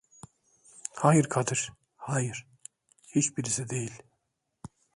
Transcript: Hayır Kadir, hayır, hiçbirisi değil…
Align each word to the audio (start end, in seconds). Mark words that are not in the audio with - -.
Hayır 0.95 1.23
Kadir, 1.29 1.71
hayır, 1.97 2.47
hiçbirisi 3.15 3.69
değil… 3.69 4.03